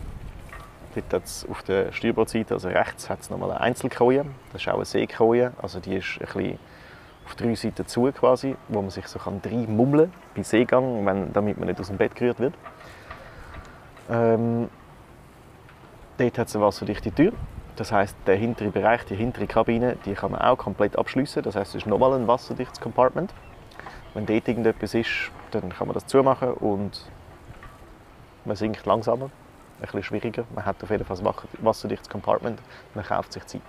Dort 0.96 1.14
hat's 1.14 1.46
auf 1.50 1.64
der 1.64 1.92
Steuerbordseite, 1.92 2.54
also 2.54 2.70
rechts, 2.70 3.10
hat 3.10 3.22
es 3.22 3.30
nochmal 3.30 3.52
eine 3.52 3.62
Einzelkoje. 3.62 4.26
Das 4.52 4.62
ist 4.62 4.68
auch 4.68 4.76
eine 4.76 4.86
Seekoje. 4.86 5.52
Also 5.62 5.80
die 5.80 5.96
ist 5.96 6.20
ein 6.22 6.58
auf 7.26 7.36
drei 7.36 7.56
Seiten 7.56 7.88
zu, 7.88 8.12
quasi, 8.12 8.56
wo 8.68 8.82
man 8.82 8.92
sich 8.92 9.08
so 9.08 9.18
kann 9.18 9.42
mummeln 9.68 10.12
bei 10.36 10.44
Seegang, 10.44 11.06
wenn, 11.06 11.32
damit 11.34 11.58
man 11.58 11.68
nicht 11.68 11.80
aus 11.80 11.88
dem 11.88 11.98
Bett 11.98 12.16
gerührt 12.16 12.40
wird. 12.40 12.54
Ähm, 14.10 14.70
dort 16.18 16.38
hat 16.38 16.48
es 16.48 16.56
eine 16.56 16.66
wasserdichte 16.66 17.12
Tür. 17.12 17.34
Das 17.76 17.92
heißt, 17.92 18.16
der 18.28 18.36
hintere 18.36 18.70
Bereich, 18.70 19.04
die 19.06 19.16
hintere 19.16 19.48
Kabine, 19.48 19.98
die 20.06 20.14
kann 20.14 20.32
man 20.32 20.42
auch 20.42 20.58
komplett 20.58 20.98
abschließen. 20.98 21.42
Das 21.42 21.56
heißt, 21.56 21.72
es 21.72 21.84
ist 21.84 21.88
nochmal 21.88 22.14
ein 22.14 22.28
wasserdichtes 22.28 22.80
Compartment. 22.80 23.34
Wenn 24.14 24.26
dort 24.26 24.48
irgendetwas 24.48 24.94
ist, 24.94 25.32
dann 25.52 25.70
kann 25.70 25.88
man 25.88 25.96
das 25.96 26.06
zumachen 26.06 26.54
und 26.54 27.10
man 28.46 28.56
sinkt 28.56 28.86
langsamer 28.86 29.26
ein 29.26 29.82
bisschen 29.82 30.04
schwieriger. 30.04 30.44
Man 30.54 30.66
hat 30.66 30.84
auf 30.84 30.90
jeden 30.92 31.04
Fall 31.04 31.18
ein 31.18 31.34
wasserdichtes 31.62 32.10
Compartment, 32.10 32.60
man 32.94 33.04
kauft 33.04 33.34
sich 33.34 33.46
Zeit. 33.46 33.62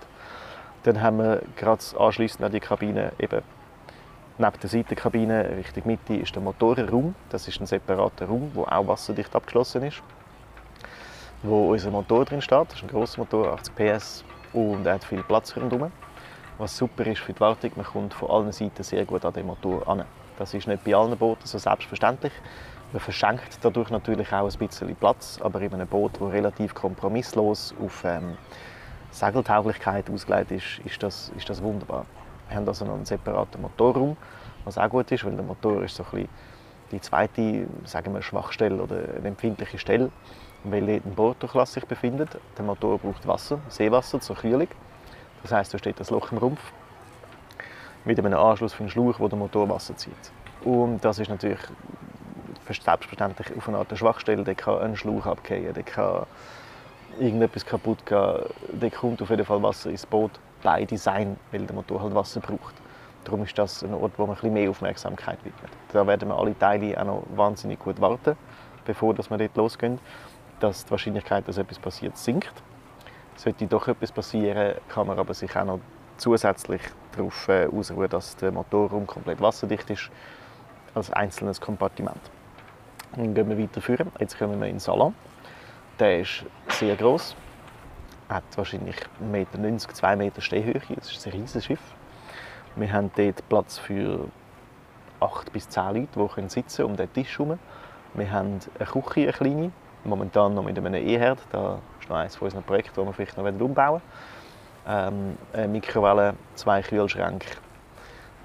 Dann 0.83 1.01
haben 1.01 1.17
wir 1.17 1.41
gerade 1.55 1.81
anschließend 1.97 2.43
an 2.43 2.51
die 2.51 2.59
Kabine 2.59 3.11
eben 3.17 3.41
neben 4.37 4.59
der 4.61 4.69
Seitenkabine 4.69 5.57
Richtung 5.57 5.83
Mitte 5.85 6.15
ist 6.15 6.35
der 6.35 6.41
Motorenraum. 6.41 7.15
Das 7.29 7.47
ist 7.47 7.59
ein 7.61 7.65
separater 7.65 8.25
Raum, 8.25 8.51
der 8.53 8.77
auch 8.77 8.87
wasserdicht 8.87 9.35
abgeschlossen 9.35 9.83
ist, 9.83 10.03
wo 11.45 11.71
unser 11.71 11.91
Motor 11.91 12.25
drin 12.25 12.41
steht. 12.41 12.67
Das 12.69 12.75
ist 12.75 12.83
ein 12.83 12.89
grosser 12.89 13.19
Motor, 13.19 13.53
80 13.53 13.75
PS 13.75 14.23
und 14.53 14.85
er 14.85 14.95
hat 14.95 15.03
viel 15.03 15.23
Platz 15.23 15.55
rundherum. 15.55 15.91
Was 16.57 16.77
super 16.77 17.05
ist 17.05 17.19
für 17.19 17.33
die 17.33 17.39
Wartung, 17.39 17.71
man 17.75 17.85
kommt 17.85 18.13
von 18.13 18.29
allen 18.29 18.51
Seiten 18.51 18.83
sehr 18.83 19.05
gut 19.05 19.25
an 19.25 19.33
den 19.33 19.45
Motor 19.45 19.87
an. 19.87 20.05
Das 20.37 20.53
ist 20.53 20.67
nicht 20.67 20.83
bei 20.83 20.95
allen 20.95 21.17
Booten 21.17 21.45
so 21.45 21.57
selbstverständlich. 21.57 22.31
Man 22.93 23.01
verschenkt 23.01 23.59
dadurch 23.61 23.89
natürlich 23.89 24.31
auch 24.31 24.49
ein 24.49 24.57
bisschen 24.57 24.95
Platz, 24.95 25.39
aber 25.41 25.61
in 25.61 25.73
einem 25.73 25.87
Boot, 25.87 26.13
das 26.19 26.31
relativ 26.31 26.73
kompromisslos 26.73 27.73
auf 27.83 28.03
ähm, 28.05 28.37
Segeltauglichkeit 29.11 30.09
ausgelegt 30.09 30.51
ist, 30.51 30.79
ist 30.85 31.03
das, 31.03 31.31
ist 31.37 31.49
das 31.49 31.61
wunderbar. 31.61 32.05
Wir 32.47 32.57
haben 32.57 32.67
also 32.67 32.85
noch 32.85 32.95
einen 32.95 33.05
separaten 33.05 33.61
Motorraum, 33.61 34.15
was 34.63 34.77
auch 34.77 34.89
gut 34.89 35.11
ist, 35.11 35.25
weil 35.25 35.33
der 35.33 35.43
Motor 35.43 35.83
ist 35.83 35.95
so 35.95 36.03
ein 36.03 36.11
bisschen 36.11 36.29
die 36.91 37.01
zweite 37.01 37.67
sagen 37.85 38.13
wir, 38.13 38.21
Schwachstelle 38.21 38.81
oder 38.81 38.95
eine 38.95 39.27
empfindliche 39.27 39.77
Stelle, 39.77 40.11
weil 40.63 40.85
dort 40.85 41.05
ein 41.05 41.15
Bordurchlass 41.15 41.73
sich 41.73 41.85
befindet. 41.85 42.37
Der 42.57 42.65
Motor 42.65 42.99
braucht 42.99 43.27
Wasser, 43.27 43.59
Seewasser 43.69 44.19
zur 44.19 44.35
Kühlung. 44.35 44.67
Das 45.43 45.51
heißt, 45.51 45.73
da 45.73 45.77
steht 45.77 45.99
das 45.99 46.09
Loch 46.09 46.31
im 46.31 46.37
Rumpf 46.37 46.61
mit 48.03 48.19
einem 48.19 48.33
Anschluss 48.33 48.73
für 48.73 48.83
den 48.83 48.89
Schlauch, 48.89 49.19
wo 49.19 49.27
der 49.27 49.37
Motor 49.37 49.69
Wasser 49.69 49.95
zieht. 49.95 50.13
Und 50.63 51.03
das 51.03 51.19
ist 51.19 51.29
natürlich 51.29 51.59
selbstverständlich 52.65 53.55
auf 53.55 53.67
eine 53.67 53.77
Art 53.77 53.97
Schwachstelle. 53.97 54.43
Der 54.43 54.55
kann 54.55 54.79
einen 54.79 54.95
Schlauch 54.95 55.25
abgehen, 55.25 55.73
der 55.73 55.83
kann 55.83 56.25
irgendetwas 57.19 57.65
kaputt 57.65 58.05
gehen. 58.05 58.41
Der 58.71 58.91
kommt 58.91 59.21
auf 59.21 59.29
jeden 59.29 59.45
Fall 59.45 59.61
Wasser 59.61 59.89
ins 59.89 60.05
Boot 60.05 60.31
bei 60.63 60.85
Design, 60.85 61.37
weil 61.51 61.65
der 61.65 61.75
Motor 61.75 62.01
halt 62.01 62.15
Wasser 62.15 62.39
braucht. 62.39 62.75
Darum 63.25 63.43
ist 63.43 63.57
das 63.57 63.83
ein 63.83 63.93
Ort, 63.93 64.13
wo 64.17 64.23
man 64.23 64.35
ein 64.35 64.35
bisschen 64.35 64.53
mehr 64.53 64.69
Aufmerksamkeit 64.69 65.43
widmet. 65.43 65.71
Da 65.91 66.05
werden 66.05 66.29
wir 66.29 66.37
alle 66.37 66.57
Teile 66.57 66.99
auch 67.01 67.05
noch 67.05 67.23
wahnsinnig 67.35 67.79
gut 67.79 67.99
warten, 67.99 68.37
bevor 68.85 69.17
wir 69.17 69.37
dort 69.37 69.57
losgehen, 69.57 69.99
dass 70.59 70.85
die 70.85 70.91
Wahrscheinlichkeit, 70.91 71.47
dass 71.47 71.57
etwas 71.57 71.79
passiert, 71.79 72.17
sinkt. 72.17 72.53
Sollte 73.35 73.65
doch 73.67 73.87
etwas 73.87 74.11
passieren, 74.11 74.75
kann 74.87 75.07
man 75.07 75.19
aber 75.19 75.33
sich 75.33 75.53
auch 75.57 75.65
noch 75.65 75.79
zusätzlich 76.17 76.81
darauf 77.15 77.49
äh, 77.49 77.67
ausruhen, 77.67 78.09
dass 78.09 78.35
der 78.37 78.51
Motorraum 78.51 79.07
komplett 79.07 79.41
wasserdicht 79.41 79.89
ist, 79.89 80.09
als 80.93 81.11
einzelnes 81.11 81.59
Kompartiment. 81.59 82.21
Dann 83.15 83.33
gehen 83.33 83.49
wir 83.49 83.57
weiter 83.57 83.81
führen. 83.81 84.11
Jetzt 84.19 84.37
kommen 84.37 84.59
wir 84.59 84.67
in 84.67 84.75
den 84.75 84.79
Salon. 84.79 85.15
Der 85.99 86.19
ist 86.19 86.45
sehr 86.69 86.95
groß, 86.95 87.35
hat 88.29 88.43
wahrscheinlich 88.55 88.97
1,90 89.21 89.57
Meter, 89.57 89.93
2 89.93 90.15
Meter 90.15 90.41
Stehhöhe. 90.41 90.81
Das 90.95 91.11
ist 91.11 91.25
ein 91.25 91.33
riesiges 91.33 91.65
Schiff. 91.65 91.94
Wir 92.75 92.91
haben 92.91 93.11
dort 93.15 93.47
Platz 93.49 93.77
für 93.77 94.27
8 95.19 95.53
bis 95.53 95.69
10 95.69 95.93
Leute, 95.93 96.41
die 96.41 96.49
sitzen 96.49 96.85
um 96.85 96.95
den 96.95 97.11
Tisch 97.13 97.39
herum. 97.39 97.57
Wir 98.13 98.31
haben 98.31 98.59
eine 98.77 98.85
Küche, 98.85 99.21
eine 99.21 99.33
kleine, 99.33 99.71
momentan 100.03 100.53
noch 100.53 100.63
mit 100.63 100.77
einem 100.77 100.93
E-Herd. 100.93 101.39
Da 101.51 101.79
ist 101.99 102.09
noch 102.09 102.17
eines 102.17 102.35
von 102.35 102.47
unseren 102.47 102.63
Projekten, 102.63 102.95
das 102.95 103.05
wir 103.05 103.13
vielleicht 103.13 103.37
noch 103.37 103.45
umbauen 103.45 104.01
ähm, 104.87 105.37
eine 105.53 105.67
Mikrowelle, 105.67 106.35
zwei 106.55 106.81
Kühlschränke. 106.81 107.47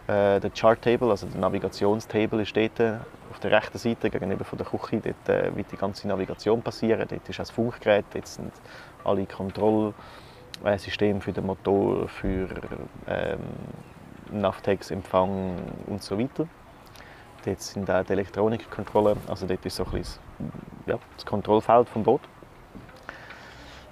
Äh, 0.06 0.40
der 0.40 0.50
Chart-Table, 0.50 1.10
also 1.10 1.26
der 1.26 1.40
Navigationstable, 1.40 2.42
ist 2.42 2.56
dort 2.56 2.80
äh, 2.80 2.96
auf 3.30 3.38
der 3.40 3.52
rechten 3.52 3.78
Seite 3.78 4.10
gegenüber 4.10 4.44
von 4.44 4.58
der 4.58 4.66
Küche. 4.66 5.00
Dort 5.00 5.28
äh, 5.28 5.54
wird 5.54 5.70
die 5.70 5.76
ganze 5.76 6.08
Navigation 6.08 6.62
passieren. 6.62 7.06
Dort 7.08 7.28
ist 7.28 7.38
das 7.38 7.50
Funkgerät, 7.50 8.06
dort 8.12 8.26
sind 8.26 8.52
alle 9.04 9.26
Kontrollsysteme 9.26 11.20
für 11.20 11.32
den 11.32 11.46
Motor, 11.46 12.08
für 12.08 12.49
ähm, 13.06 13.40
Navtex-Empfang 14.32 15.56
und 15.87 16.02
so 16.02 16.18
weiter. 16.18 16.46
Dort 17.44 17.60
sind 17.60 17.90
auch 17.90 18.04
die 18.04 18.12
Elektronikkontrollen, 18.12 19.16
also 19.26 19.46
dort 19.46 19.64
ist 19.64 19.76
so 19.76 19.84
ein 19.84 19.90
bisschen 19.92 20.20
ja, 20.87 20.99
das 21.16 21.25
Kontrollfeld 21.25 21.88
vom 21.88 22.02
Boot. 22.02 22.20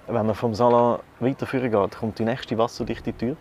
Wenn 0.07 0.27
man 0.27 0.35
vom 0.35 0.55
Salon 0.55 1.01
weiterführen 1.21 1.71
geht, 1.71 1.97
kommt 1.99 2.19
die 2.19 2.25
nächste 2.25 2.57
wasserdichte 2.59 3.13
Tür. 3.13 3.37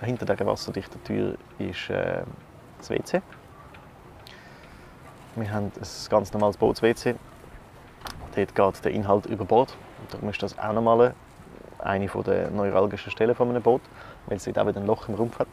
Hinter 0.00 0.26
dieser 0.26 0.46
wasserdichten 0.46 1.02
Tür 1.04 1.34
ist 1.58 1.90
äh, 1.90 2.22
das 2.78 2.90
WC. 2.90 3.22
Wir 5.36 5.52
haben 5.52 5.66
ein 5.66 6.10
ganz 6.10 6.32
normales 6.32 6.56
Boots-WC. 6.56 7.14
Dort 8.34 8.54
geht 8.54 8.84
der 8.84 8.92
Inhalt 8.92 9.26
über 9.26 9.44
Bord. 9.44 9.76
Darum 10.10 10.28
ist 10.28 10.42
das 10.42 10.58
auch 10.58 10.72
nochmal 10.72 11.14
eine 11.78 12.06
der 12.06 12.50
neuralgischen 12.50 13.10
Stellen 13.10 13.36
eines 13.38 13.62
Bootes, 13.62 13.88
weil 14.26 14.36
es 14.36 14.44
dort 14.44 14.58
auch 14.58 14.66
wieder 14.66 14.80
ein 14.80 14.86
Loch 14.86 15.08
im 15.08 15.14
Rumpf 15.14 15.38
hat 15.38 15.48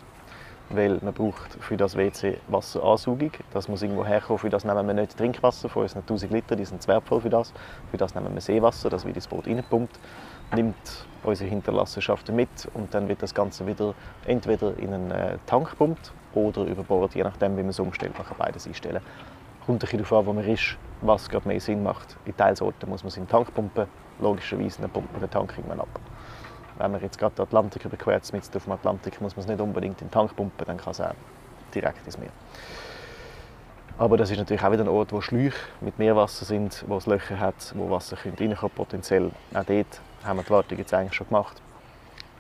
weil 0.70 1.00
man 1.02 1.14
braucht 1.14 1.54
für 1.60 1.78
das 1.78 1.96
WC 1.96 2.38
Wasseransugung. 2.48 3.32
Das 3.54 3.68
muss 3.68 3.82
irgendwo 3.82 4.06
herkommen. 4.06 4.40
Für 4.40 4.50
das 4.50 4.66
nehmen 4.66 4.88
wir 4.88 4.94
nicht 4.94 5.18
Trinkwasser 5.18 5.70
von 5.70 5.84
unseren 5.84 6.00
1000 6.00 6.32
Liter, 6.32 6.56
die 6.56 6.66
sind 6.66 6.82
zu 6.82 6.88
wertvoll 6.88 7.22
für 7.22 7.30
das. 7.30 7.54
Für 7.92 7.98
das 7.98 8.16
nehmen 8.16 8.34
wir 8.34 8.42
Seewasser, 8.42 8.90
das 8.90 9.06
wird 9.06 9.16
ins 9.16 9.28
Boot 9.28 9.48
reinpumpt, 9.48 10.00
nimmt 10.56 11.06
unsere 11.24 11.50
Hinterlassenschaften 11.50 12.36
mit 12.36 12.50
und 12.74 12.94
dann 12.94 13.08
wird 13.08 13.22
das 13.22 13.34
Ganze 13.34 13.66
wieder 13.66 13.94
entweder 14.26 14.78
in 14.78 14.94
einen 14.94 15.12
äh, 15.12 15.38
Tank 15.46 15.72
gepumpt 15.72 16.12
oder 16.34 16.64
über 16.64 16.84
Bord, 16.84 17.16
je 17.16 17.24
nachdem 17.24 17.58
wie 17.58 17.62
man 17.62 17.70
es 17.70 17.80
umstellt. 17.80 18.18
Man 18.18 18.28
kann 18.28 18.38
beides 18.38 18.68
einstellen. 18.68 19.02
Kommt 19.66 19.84
ein 19.84 19.98
darauf 19.98 20.14
an, 20.14 20.26
wo 20.28 20.34
man 20.34 20.46
ist, 20.46 20.78
was 21.02 21.28
gerade 21.30 21.48
mehr 21.48 21.60
Sinn 21.60 21.82
macht. 21.82 22.18
In 22.26 22.38
Teilsorten 22.38 22.88
muss 22.90 23.04
man 23.04 23.08
es 23.08 23.18
in 23.18 23.24
den 23.24 23.30
Tank 23.30 23.54
pumpen, 23.54 23.88
logischerweise 24.20 24.82
dann 24.82 24.92
pumpt 24.92 25.12
man 25.12 25.22
den 25.22 25.32
Tank 25.32 25.54
irgendwann 25.58 25.80
ab. 25.80 26.00
Wenn 26.78 26.92
man 26.92 27.02
jetzt 27.02 27.18
gerade 27.18 27.36
den 27.36 27.44
Atlantik 27.44 27.86
überquert, 27.86 28.32
mit 28.34 28.56
auf 28.56 28.64
dem 28.64 28.74
Atlantik, 28.74 29.22
muss 29.22 29.36
man 29.36 29.44
es 29.44 29.48
nicht 29.50 29.62
unbedingt 29.62 30.02
in 30.02 30.08
den 30.08 30.12
Tank 30.12 30.36
pumpen, 30.36 30.66
dann 30.66 30.78
kann 30.78 30.92
es 30.92 31.02
auch 31.02 31.14
direkt 31.74 32.06
ins 32.06 32.18
Meer. 32.18 32.32
Aber 33.98 34.18
das 34.18 34.30
ist 34.30 34.38
natürlich 34.38 34.62
auch 34.62 34.72
wieder 34.74 34.84
ein 34.84 34.90
Ort, 34.90 35.14
wo 35.14 35.22
Schläuche 35.22 35.58
mit 35.80 35.98
Meerwasser 35.98 36.44
sind, 36.44 36.84
wo 36.88 36.98
es 36.98 37.06
Löcher 37.06 37.40
hat, 37.40 37.74
wo 37.76 37.90
Wasser 37.90 38.18
reinkommen 38.18 38.56
könnte, 38.58 38.76
potenziell. 38.76 39.32
Auch 39.54 39.64
dort 39.64 40.02
haben 40.26 40.38
wir 40.38 40.44
die 40.44 40.50
Wartung 40.50 40.78
jetzt 40.78 40.94
eigentlich 40.94 41.14
schon 41.14 41.28
gemacht. 41.28 41.62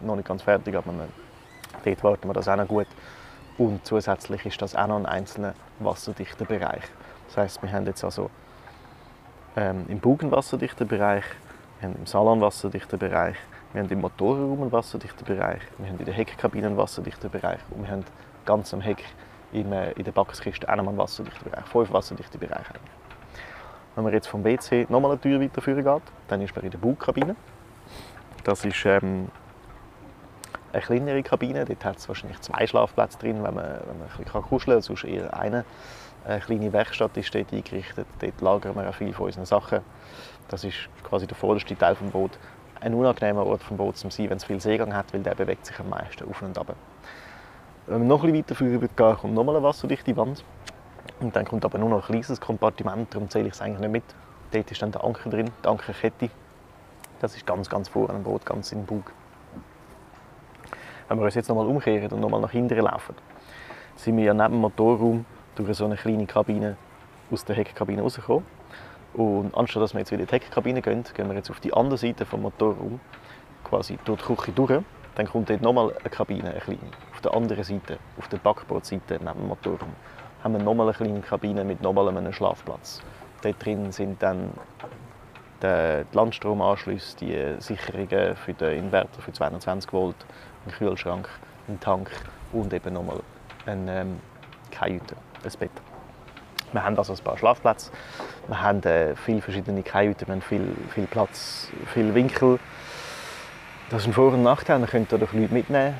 Noch 0.01 0.17
nicht 0.17 0.27
ganz 0.27 0.41
fertig, 0.41 0.75
aber 0.75 0.93
dort 1.85 2.03
warten 2.03 2.27
wir 2.27 2.33
das 2.33 2.49
auch 2.49 2.57
noch 2.57 2.67
gut. 2.67 2.87
Und 3.57 3.85
zusätzlich 3.85 4.45
ist 4.45 4.61
das 4.61 4.75
auch 4.75 4.87
noch 4.87 4.97
ein 4.97 5.05
einzelner 5.05 5.53
wasserdichter 5.79 6.43
Bereich. 6.43 6.83
Das 7.27 7.37
heißt, 7.37 7.63
wir 7.63 7.71
haben 7.71 7.85
jetzt 7.85 8.03
also 8.03 8.29
ähm, 9.55 9.85
im 9.87 9.99
Bugen 9.99 10.31
wasserdichten 10.31 10.87
Bereich, 10.89 11.23
wir 11.79 11.87
haben 11.87 11.95
im 11.97 12.05
Salon 12.05 12.41
wasserdichten 12.41 12.99
Bereich, 12.99 13.37
wir 13.75 13.83
haben 13.83 13.89
im 13.89 14.01
Motorraum 14.01 14.61
einen 14.61 14.71
wasserdichten 14.71 15.25
Bereich, 15.25 15.61
wir 15.77 15.89
haben 15.89 15.99
in 15.99 16.05
der 16.05 16.13
Heckkabine 16.13 16.67
einen 16.67 16.77
wasserdichten 16.77 17.29
Bereich 17.29 17.59
und 17.71 17.83
wir 17.83 17.91
haben 17.91 18.05
ganz 18.45 18.73
am 18.73 18.79
Heck 18.79 19.03
in, 19.51 19.71
in 19.71 20.03
der 20.03 20.13
Backskiste 20.13 20.67
auch 20.69 20.73
einen 20.73 20.97
wasserdichten 20.97 21.51
Bereich. 21.51 21.65
Fünf 21.65 21.91
wasserdichte 21.91 22.37
Bereiche 22.37 22.73
Wenn 23.95 24.05
man 24.05 24.13
jetzt 24.13 24.27
vom 24.27 24.45
WC 24.45 24.87
nochmal 24.89 25.11
eine 25.11 25.19
Tür 25.19 25.41
weiterführen 25.41 25.83
geht, 25.83 26.01
dann 26.29 26.41
ist 26.41 26.55
man 26.55 26.63
in 26.63 26.71
der 26.71 26.77
Bugkabine. 26.77 27.35
Das 28.45 28.63
ist 28.63 28.85
ähm, 28.85 29.27
eine 30.71 30.81
kleinere 30.81 31.21
Kabine. 31.21 31.65
Dort 31.65 31.83
hat 31.83 31.97
es 31.97 32.07
wahrscheinlich 32.07 32.39
zwei 32.39 32.65
Schlafplätze 32.67 33.17
drin, 33.17 33.43
wenn 33.43 33.55
man, 33.55 33.65
wenn 33.65 33.99
man 33.99 34.07
ein 34.07 34.23
bisschen 34.23 34.41
kuscheln 34.41 34.75
kann. 34.75 34.81
Sonst 34.83 35.03
eher 35.03 35.37
eine. 35.37 35.65
Eine 36.23 36.39
kleine 36.39 36.71
Werkstatt 36.71 37.15
ist 37.17 37.35
dort 37.35 37.51
eingerichtet. 37.51 38.07
Dort 38.19 38.41
lagern 38.41 38.75
wir 38.75 38.89
auch 38.89 38.95
viele 38.95 39.13
von 39.13 39.25
unseren 39.25 39.45
Sachen. 39.45 39.81
Das 40.47 40.63
ist 40.63 40.89
quasi 41.03 41.27
der 41.27 41.35
vorderste 41.35 41.77
Teil 41.77 41.95
des 41.95 42.11
Bootes 42.11 42.39
ein 42.85 42.93
unangenehmer 42.93 43.45
Ort 43.45 43.63
vom 43.63 43.77
Boot 43.77 43.97
zum 43.97 44.11
sein, 44.11 44.29
wenn 44.29 44.37
es 44.37 44.43
viel 44.43 44.61
Seegang 44.61 44.93
hat, 44.93 45.11
weil 45.11 45.21
der 45.21 45.33
bewegt 45.33 45.65
sich 45.65 45.79
am 45.79 45.89
meisten 45.89 46.29
auf 46.29 46.41
und 46.43 46.57
ab. 46.57 46.75
Wenn 47.87 47.99
man 47.99 48.07
noch 48.07 48.23
ein 48.23 48.33
weiter 48.33 48.53
vorüber 48.53 48.87
geht, 48.87 49.17
kommt 49.17 49.33
nochmal 49.33 49.55
eine 49.55 49.65
wasserdichte 49.65 50.15
Wand. 50.15 50.43
Und 51.19 51.35
dann 51.35 51.45
kommt 51.45 51.65
aber 51.65 51.79
nur 51.79 51.89
noch 51.89 52.09
ein 52.09 52.21
kleines 52.21 52.39
Kompartiment, 52.39 53.13
darum 53.13 53.29
zähle 53.29 53.47
ich 53.47 53.53
es 53.53 53.61
eigentlich 53.61 53.79
nicht 53.79 53.91
mit. 53.91 54.03
Dort 54.51 54.71
ist 54.71 54.81
dann 54.81 54.91
der 54.91 55.03
Anker 55.03 55.29
drin, 55.29 55.49
die 55.63 55.67
Ankerkette. 55.67 56.29
Das 57.19 57.35
ist 57.35 57.45
ganz, 57.47 57.69
ganz 57.69 57.89
vor 57.89 58.09
einem 58.09 58.23
Boot, 58.23 58.45
ganz 58.45 58.71
im 58.71 58.85
Bug. 58.85 59.11
Wenn 61.07 61.17
wir 61.17 61.25
uns 61.25 61.35
jetzt 61.35 61.47
nochmal 61.47 61.65
umkehren 61.65 62.11
und 62.11 62.19
nochmal 62.19 62.41
nach 62.41 62.51
hinten 62.51 62.77
laufen, 62.79 63.15
sind 63.95 64.17
wir 64.17 64.25
ja 64.25 64.33
neben 64.33 64.51
dem 64.53 64.61
Motorraum 64.61 65.25
durch 65.55 65.75
so 65.75 65.85
eine 65.85 65.95
kleine 65.95 66.25
Kabine 66.27 66.77
aus 67.31 67.45
der 67.45 67.55
Heckkabine 67.55 68.01
rausgekommen. 68.01 68.54
Und 69.15 69.55
anstatt 69.55 69.81
dass 69.81 69.93
wir 69.93 69.99
jetzt 69.99 70.11
wieder 70.11 70.21
in 70.23 70.27
die 70.27 70.33
Heckkabine 70.33 70.81
gehen, 70.81 71.03
gehen 71.13 71.29
wir 71.29 71.35
jetzt 71.35 71.49
auf 71.49 71.61
die 71.61 71.73
andere 71.73 71.97
Seite 71.97 72.25
des 72.25 72.31
Motorraums, 72.33 72.99
quasi 73.63 73.97
durch 74.03 74.21
die 74.21 74.35
Küche 74.35 74.51
durch. 74.51 74.81
Dann 75.15 75.27
kommt 75.27 75.49
dort 75.49 75.61
nochmal 75.61 75.93
eine 75.97 76.09
Kabine, 76.09 76.51
eine 76.51 76.59
kleine. 76.59 76.91
Auf 77.13 77.21
der 77.21 77.33
anderen 77.33 77.63
Seite, 77.63 77.97
auf 78.17 78.27
der 78.27 78.37
Backbordseite 78.37 79.17
neben 79.21 79.39
dem 79.39 79.47
Motorraum, 79.47 79.95
haben 80.43 80.53
wir 80.53 80.61
nochmal 80.61 80.87
eine 80.87 80.97
kleine 80.97 81.21
Kabine 81.21 81.63
mit 81.63 81.81
nochmal 81.81 82.09
einem 82.09 82.33
Schlafplatz. 82.33 83.01
Dort 83.41 83.65
drin 83.65 83.91
sind 83.93 84.21
dann 84.21 84.51
die 85.63 86.03
Landstromanschlüsse, 86.11 87.17
die 87.17 87.55
Sicherungen 87.59 88.35
für 88.35 88.53
den 88.53 88.85
Inverter 88.85 89.21
für 89.21 89.31
220 89.31 89.93
Volt, 89.93 90.15
ein 90.65 90.71
Kühlschrank, 90.73 91.29
ein 91.69 91.79
Tank 91.79 92.11
und 92.51 92.73
eben 92.73 92.93
nochmal 92.93 93.21
eine 93.65 94.01
ähm, 94.01 94.19
Kajüte, 94.71 95.15
ein 95.43 95.51
Bett. 95.57 95.94
Wir 96.73 96.83
haben 96.83 96.97
also 96.97 97.13
ein 97.13 97.19
paar 97.19 97.37
Schlafplätze, 97.37 97.91
wir 98.47 98.61
haben 98.61 98.83
äh, 98.83 99.15
viele 99.15 99.41
verschiedene 99.41 99.81
Kajüten, 99.81 100.27
wir 100.27 100.33
haben 100.33 100.41
viel, 100.41 100.75
viel 100.93 101.05
Platz, 101.05 101.69
viel 101.93 102.13
Winkel. 102.13 102.59
Das 103.89 104.01
ist 104.01 104.07
ein 104.07 104.13
Vor- 104.13 104.33
und 104.33 104.43
Nachteil, 104.43 104.79
man 104.79 104.89
könnte 104.89 105.17
dadurch 105.17 105.33
Leute 105.33 105.53
mitnehmen. 105.53 105.95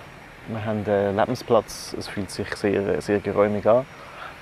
Wir 0.48 0.66
haben 0.66 0.84
einen 0.86 1.16
Lebensplatz, 1.16 1.96
es 1.98 2.08
fühlt 2.08 2.30
sich 2.30 2.54
sehr, 2.56 3.02
sehr 3.02 3.20
geräumig 3.20 3.66
an. 3.68 3.86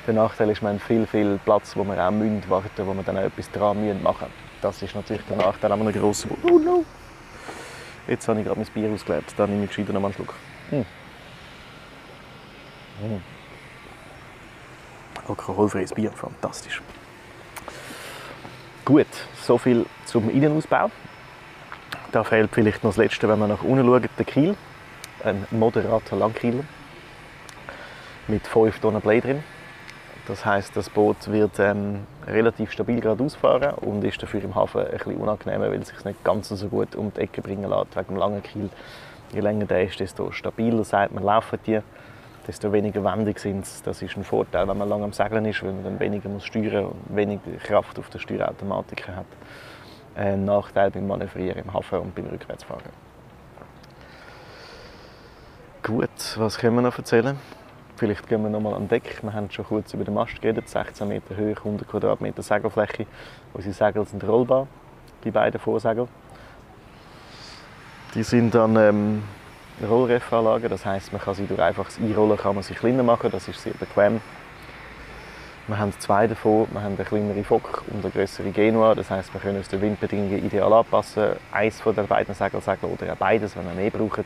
Der 0.05 0.13
Nachteil 0.13 0.49
ist, 0.49 0.61
wir 0.61 0.69
haben 0.69 0.79
viel, 0.79 1.05
viel 1.07 1.39
Platz, 1.45 1.77
wo 1.77 1.83
wir 1.83 1.97
auch 2.03 2.11
müssen 2.11 2.43
warten 2.49 2.87
wo 2.87 2.93
wir 2.93 3.03
dann 3.03 3.17
auch 3.17 3.23
etwas 3.23 3.49
dran 3.51 3.85
müssen 3.85 4.03
machen 4.03 4.27
Das 4.61 4.81
ist 4.81 4.95
natürlich 4.95 5.23
der 5.25 5.37
Nachteil 5.37 5.71
an 5.71 5.79
einem 5.79 5.93
grossen 5.93 6.29
Boot. 6.29 6.51
Oh 6.51 6.59
no! 6.59 6.85
Jetzt 8.07 8.27
habe 8.27 8.39
ich 8.39 8.45
gerade 8.45 8.59
mein 8.59 8.67
Bier 8.67 8.89
ausgeleert, 8.91 9.25
dann 9.37 9.49
nehme 9.49 9.63
ich 9.63 9.69
gescheiter 9.69 9.93
noch 9.93 10.03
einen 10.03 10.13
Schluck. 10.13 10.33
Hm. 10.71 10.85
Hm. 13.01 13.32
Alkoholfreies 15.27 15.93
Bier, 15.93 16.11
fantastisch. 16.11 16.81
Gut, 18.85 19.07
soviel 19.41 19.85
zum 20.05 20.29
Innenausbau. 20.29 20.91
Da 22.11 22.23
fehlt 22.23 22.51
vielleicht 22.53 22.83
noch 22.83 22.91
das 22.91 22.97
Letzte, 22.97 23.29
wenn 23.29 23.39
man 23.39 23.49
nach 23.49 23.63
unten 23.63 23.85
schaut, 23.85 24.09
der 24.17 24.25
Kiel. 24.25 24.55
Ein 25.23 25.47
moderater 25.51 26.17
Langkieler 26.17 26.63
mit 28.27 28.45
5 28.45 28.79
Tonnen 28.79 29.01
Blei 29.01 29.19
drin. 29.19 29.43
Das 30.27 30.45
heißt, 30.45 30.75
das 30.77 30.89
Boot 30.89 31.31
wird 31.31 31.59
ähm, 31.59 32.05
relativ 32.27 32.71
stabil 32.71 33.01
geradeaus 33.01 33.35
fahren 33.35 33.73
und 33.75 34.03
ist 34.03 34.21
dafür 34.21 34.43
im 34.43 34.55
Hafen 34.55 34.81
ein 34.85 34.91
bisschen 34.91 35.15
unangenehmer, 35.15 35.69
weil 35.69 35.81
es 35.81 35.89
sich 35.89 36.05
nicht 36.05 36.23
ganz 36.23 36.49
so 36.49 36.67
gut 36.67 36.95
um 36.95 37.13
die 37.13 37.21
Ecke 37.21 37.41
bringen 37.41 37.69
lässt 37.69 37.95
wegen 37.95 38.07
dem 38.07 38.17
langen 38.17 38.43
Kiel. 38.43 38.69
Je 39.33 39.39
länger 39.41 39.65
der 39.65 39.83
ist, 39.83 39.99
desto 39.99 40.31
stabiler 40.31 40.83
sagt 40.83 41.13
man, 41.13 41.23
laufen 41.23 41.59
die 41.65 41.79
desto 42.47 42.71
weniger 42.71 43.03
wendig 43.03 43.39
sind 43.39 43.65
Das 43.85 44.01
ist 44.01 44.17
ein 44.17 44.23
Vorteil, 44.23 44.67
wenn 44.67 44.77
man 44.77 44.89
lange 44.89 45.05
am 45.05 45.13
Segeln 45.13 45.45
ist, 45.45 45.63
weil 45.63 45.73
man 45.73 45.83
dann 45.83 45.99
weniger 45.99 46.29
muss 46.29 46.45
steuern 46.45 46.85
und 46.85 47.15
weniger 47.15 47.51
Kraft 47.63 47.97
auf 47.99 48.09
der 48.09 48.19
Steuerautomatik 48.19 49.07
hat. 49.07 49.25
Ein 50.15 50.45
Nachteil 50.45 50.91
beim 50.91 51.07
Manövrieren 51.07 51.63
im 51.63 51.73
Hafen 51.73 51.99
und 51.99 52.15
beim 52.15 52.27
Rückwärtsfahren. 52.27 52.91
Gut, 55.81 56.35
was 56.37 56.57
können 56.57 56.75
wir 56.75 56.81
noch 56.81 56.97
erzählen? 56.97 57.37
Vielleicht 57.95 58.27
gehen 58.27 58.41
wir 58.41 58.49
noch 58.49 58.59
mal 58.59 58.73
an 58.73 58.87
Deck. 58.87 59.19
Wir 59.21 59.33
haben 59.33 59.51
schon 59.51 59.65
kurz 59.65 59.93
über 59.93 60.03
den 60.03 60.13
Mast 60.13 60.41
geredet. 60.41 60.67
16 60.67 61.07
Meter 61.07 61.35
Höhe, 61.35 61.55
100 61.55 61.87
Quadratmeter 61.87 62.41
Segelfläche. 62.41 63.05
Unsere 63.53 63.73
Segel 63.73 64.05
sind 64.05 64.23
rollbar, 64.23 64.67
die 65.23 65.31
beiden 65.31 65.59
Vorsegel. 65.59 66.07
Die 68.15 68.23
sind 68.23 68.55
dann 68.55 68.75
ähm, 68.75 69.23
Rollrefanlage. 69.81 70.69
Das 70.69 70.85
heißt, 70.85 71.13
man 71.13 71.21
kann 71.21 71.35
sie 71.35 71.45
durch 71.45 71.61
einfaches 71.61 71.97
Einrollen 71.97 72.37
kann 72.37 72.55
man 72.55 72.63
sie 72.63 72.73
kleiner 72.73 73.03
machen. 73.03 73.31
Das 73.31 73.47
ist 73.47 73.61
sehr 73.61 73.73
bequem. 73.73 74.21
Wir 75.67 75.77
haben 75.77 75.93
zwei 75.99 76.27
davon. 76.27 76.67
Wir 76.71 76.81
haben 76.81 76.95
eine 76.95 77.05
kleinere 77.05 77.43
Fock 77.43 77.83
und 77.87 78.03
eine 78.03 78.11
größere 78.11 78.51
Genua. 78.51 78.95
Das 78.95 79.09
heißt, 79.09 79.33
wir 79.33 79.39
können 79.39 79.57
uns 79.57 79.69
den 79.69 79.81
Windbedingungen 79.81 80.45
ideal 80.45 80.73
anpassen. 80.73 81.37
Eins 81.51 81.79
von 81.79 81.95
den 81.95 82.05
beiden 82.05 82.35
Segel 82.35 82.59
oder 82.59 83.13
auch 83.13 83.17
beides, 83.17 83.55
wenn 83.55 83.65
wir 83.65 83.73
mehr 83.73 83.89
brauchen. 83.89 84.25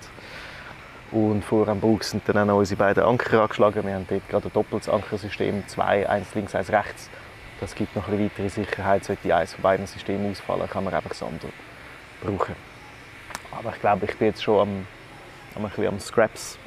Und 1.12 1.44
vor 1.46 1.68
am 1.68 1.80
Bug 1.80 2.04
sind 2.04 2.28
dann 2.28 2.38
auch 2.40 2.46
noch 2.46 2.58
unsere 2.58 2.80
beiden 2.80 3.04
Anker 3.04 3.42
angeschlagen. 3.42 3.86
Wir 3.86 3.94
haben 3.94 4.08
dort 4.10 4.28
gerade 4.28 4.48
ein 4.48 4.54
doppeltes 4.54 4.90
Ankersystem, 4.90 5.66
zwei, 5.68 6.10
eins 6.10 6.34
links, 6.34 6.54
eins 6.56 6.72
rechts. 6.72 7.10
Das 7.60 7.76
gibt 7.76 7.96
noch 7.96 8.08
eine 8.08 8.20
weitere 8.20 8.50
Sicherheit. 8.50 9.06
Sollte 9.06 9.34
eines 9.34 9.54
von 9.54 9.62
beiden 9.62 9.88
Systemen 9.88 10.32
ausfallen, 10.32 10.70
kann 10.70 10.84
man 10.84 10.94
einfach 10.94 11.10
das 11.10 11.24
brauchen. 12.22 12.56
Aber 13.52 13.74
ich 13.74 13.80
glaube, 13.80 14.06
ich 14.06 14.18
bin 14.18 14.28
jetzt 14.28 14.44
schon 14.44 14.60
am, 14.60 14.88
ein 15.56 15.64
bisschen 15.64 15.88
am 15.88 16.00
Scraps 16.00 16.58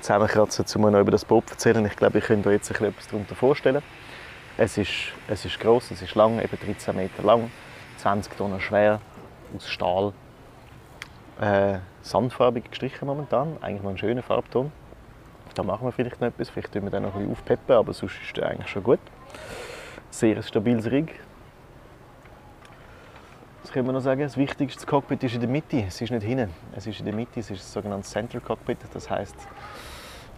zusammenkratzen, 0.00 0.64
um 0.76 0.90
noch 0.90 1.00
über 1.00 1.10
das 1.10 1.24
Boot 1.24 1.48
zu 1.48 1.54
erzählen. 1.54 1.84
Ich 1.86 1.96
glaube, 1.96 2.18
ich 2.18 2.24
könnte 2.24 2.48
euch 2.48 2.56
jetzt 2.56 2.70
ein 2.70 2.74
bisschen 2.74 2.88
etwas 2.88 3.08
darunter 3.08 3.34
vorstellen. 3.34 3.82
Es 4.56 4.78
ist, 4.78 4.92
es 5.28 5.44
ist 5.44 5.58
gross, 5.58 5.90
es 5.90 6.02
ist 6.02 6.14
lang, 6.14 6.40
eben 6.40 6.58
13 6.64 6.94
Meter 6.94 7.22
lang, 7.22 7.50
20 7.98 8.36
Tonnen 8.36 8.60
schwer, 8.60 9.00
aus 9.56 9.68
Stahl. 9.68 10.12
Äh, 11.40 11.78
sandfarbig 12.02 12.70
gestrichen 12.70 13.06
momentan, 13.06 13.56
eigentlich 13.60 13.82
noch 13.82 13.90
ein 13.90 13.98
schöner 13.98 14.22
Farbton. 14.22 14.70
Da 15.54 15.62
machen 15.62 15.86
wir 15.86 15.92
vielleicht 15.92 16.20
noch 16.20 16.28
etwas, 16.28 16.50
vielleicht 16.50 16.72
tun 16.72 16.84
wir 16.84 16.90
dann 16.90 17.02
noch 17.02 17.14
ein 17.14 17.20
bisschen 17.20 17.32
aufpeppen, 17.32 17.74
aber 17.74 17.92
sonst 17.92 18.16
ist 18.24 18.36
der 18.36 18.48
eigentlich 18.48 18.68
schon 18.68 18.82
gut. 18.82 19.00
Sehr 20.10 20.40
stabiles 20.42 20.90
Rig. 20.90 21.12
Was 23.64 23.72
können 23.72 23.88
wir 23.88 23.94
noch 23.94 24.00
sagen? 24.00 24.20
Das 24.20 24.36
wichtigste 24.36 24.84
Cockpit 24.84 25.24
ist 25.24 25.36
in 25.36 25.40
der 25.40 25.48
Mitte, 25.48 25.84
es 25.88 25.98
ist 25.98 26.10
nicht 26.10 26.22
hinten. 26.22 26.50
Es 26.76 26.86
ist 26.86 26.98
in 26.98 27.06
der 27.06 27.14
Mitte, 27.14 27.40
es 27.40 27.50
ist 27.50 27.62
das 27.62 27.72
sogenannte 27.72 28.06
Center 28.06 28.38
Cockpit, 28.38 28.76
das 28.92 29.08
heißt, 29.08 29.34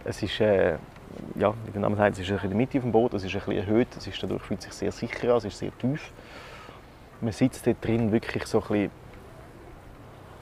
es 0.05 0.23
ist, 0.23 0.39
äh, 0.39 0.77
ja, 1.35 1.53
wie 1.65 1.71
der 1.71 1.81
Name 1.81 1.97
sagt, 1.97 2.17
es 2.17 2.19
ist 2.19 2.29
in 2.29 2.49
der 2.49 2.57
Mitte 2.57 2.79
vom 2.79 2.93
Boot, 2.93 3.13
es 3.15 3.25
ist 3.25 3.35
ein 3.35 3.41
bisschen 3.41 3.57
erhöht, 3.57 3.89
es 3.97 4.07
ist 4.07 4.23
dadurch 4.23 4.43
fühlt 4.43 4.61
sich 4.61 4.71
sehr 4.71 4.93
sicher 4.93 5.29
an, 5.31 5.39
es 5.39 5.43
ist 5.45 5.57
sehr 5.57 5.77
tief. 5.77 6.09
Man 7.19 7.33
sitzt 7.33 7.67
dort 7.67 7.85
drin 7.85 8.13
wirklich 8.13 8.45
so 8.45 8.61
ein 8.61 8.89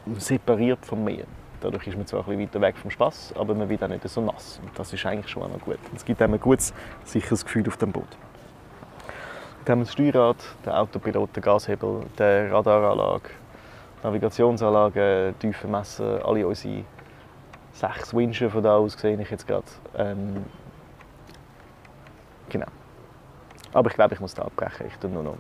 bisschen 0.06 0.20
separiert 0.20 0.86
vom 0.86 1.04
Meer. 1.04 1.26
Dadurch 1.62 1.88
ist 1.88 1.98
man 1.98 2.06
zwar 2.06 2.20
ein 2.20 2.38
bisschen 2.38 2.42
weiter 2.44 2.62
weg 2.62 2.78
vom 2.78 2.92
Spass, 2.92 3.34
aber 3.36 3.56
man 3.56 3.68
wird 3.68 3.84
auch 3.84 3.88
nicht 3.88 4.08
so 4.08 4.22
nass. 4.22 4.60
Und 4.64 4.78
das 4.78 4.94
ist 4.94 5.04
eigentlich 5.08 5.30
schon 5.30 5.52
noch 5.52 5.60
gut. 5.60 5.80
Es 5.96 6.06
gibt 6.06 6.22
einem 6.22 6.36
ein 6.36 6.40
gutes, 6.40 6.72
sicheres 7.04 7.46
Gefühl 7.46 7.68
auf 7.68 7.78
dem 7.78 7.92
Boot. 7.92 8.16
Dann 9.66 9.72
haben 9.72 9.80
wir 9.80 9.86
das 9.86 9.94
Steuerrad, 9.94 10.38
den 10.64 10.74
Autopilot, 10.74 11.36
den 11.36 11.42
Gashebel, 11.42 12.06
die 12.20 12.24
Radaranlage, 12.24 13.30
Navigationsanlage, 14.04 15.34
Tiefenmesser, 15.40 16.24
alle 16.24 16.48
unsere 16.48 16.84
sechs 17.74 18.14
Wünsche 18.14 18.48
von 18.50 18.62
da 18.62 18.78
aus 18.78 18.94
sehe 18.94 19.20
ich 19.20 19.32
jetzt 19.32 19.48
gerade. 19.48 19.66
Ähm, 19.98 20.46
genau. 22.48 22.68
Aber 23.74 23.90
ich 23.90 23.96
glaube, 23.96 24.14
ich 24.14 24.20
muss 24.20 24.36
da 24.36 24.44
abbrechen. 24.44 24.86
Ich 24.88 24.96
tue 24.98 25.10
nur 25.10 25.24
noch 25.24 25.38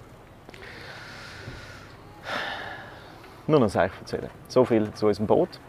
nur 3.47 3.59
noch 3.59 3.69
Sachen 3.69 3.93
erzählen. 4.01 4.31
So 4.47 4.65
viel 4.65 4.91
zu 4.93 5.05
unserem 5.05 5.27
Boot. 5.27 5.59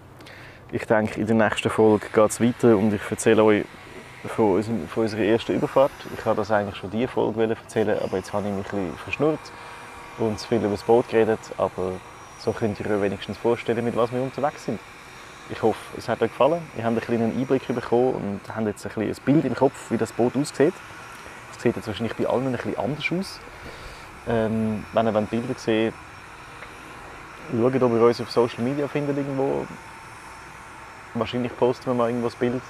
Ich 0.73 0.87
denke, 0.87 1.21
in 1.21 1.27
der 1.27 1.37
nächsten 1.37 1.69
Folge 1.69 2.07
geht 2.13 2.31
es 2.31 2.41
weiter 2.41 2.75
und 2.77 2.93
ich 2.93 3.03
erzähle 3.11 3.45
euch 3.45 3.67
von, 4.29 4.55
unserem, 4.55 4.89
von 4.89 5.05
unserer 5.05 5.23
ersten 5.23 5.55
Überfahrt. 5.55 5.93
Ich 6.17 6.25
wollte 6.25 6.41
das 6.41 6.51
eigentlich 6.51 6.77
schon 6.77 6.91
diese 6.91 7.09
Folge 7.09 7.45
erzählen, 7.45 7.99
aber 8.03 8.17
jetzt 8.17 8.33
habe 8.33 8.49
ich 8.49 8.55
mich 8.55 8.67
ein 8.67 8.71
bisschen 8.71 8.97
verschnurrt 8.99 9.41
und 10.19 10.39
zu 10.39 10.49
viel 10.49 10.59
über 10.59 10.71
das 10.71 10.83
Boot 10.83 11.09
geredet. 11.09 11.41
Aber 11.57 11.93
so 12.39 12.53
könnt 12.53 12.79
ihr 12.81 12.91
euch 12.91 13.03
wenigstens 13.03 13.39
vorstellen, 13.39 13.85
mit 13.85 13.97
was 13.97 14.13
wir 14.13 14.23
unterwegs 14.23 14.65
sind. 14.65 14.81
Ich 15.51 15.63
hoffe, 15.63 15.79
es 15.97 16.09
hat 16.09 16.21
euch 16.23 16.31
gefallen. 16.31 16.61
Ihr 16.77 16.85
habt 16.85 16.93
einen 16.93 17.01
kleinen 17.01 17.39
Einblick 17.39 17.67
bekommen 17.69 18.15
und 18.15 18.41
habt 18.55 18.67
jetzt 18.67 18.87
ein, 18.87 19.03
ein 19.03 19.15
Bild 19.25 19.45
im 19.45 19.55
Kopf, 19.55 19.91
wie 19.91 19.97
das 19.97 20.13
Boot 20.13 20.37
aussieht. 20.37 20.75
Es 21.55 21.63
sieht 21.63 21.77
jetzt 21.77 21.87
wahrscheinlich 21.87 22.17
bei 22.17 22.27
allen 22.27 22.47
ein 22.47 22.53
bisschen 22.53 22.77
anders 22.79 23.13
aus. 23.13 23.41
Ähm, 24.29 24.85
wenn 24.93 25.07
ihr 25.07 25.13
Bilder 25.13 25.55
seht, 25.57 25.95
schaut, 27.53 27.83
ob 27.83 27.93
ihr 27.93 28.03
uns 28.03 28.21
auf 28.21 28.31
Social 28.31 28.65
Media 28.65 28.89
findet 28.89 29.17
irgendwo 29.17 29.67
wahrscheinlich 31.19 31.57
posten 31.57 31.87
wir 31.87 31.95
mal 31.95 32.09
irgendwo 32.09 32.29
das 32.29 32.37
Bild 32.37 32.63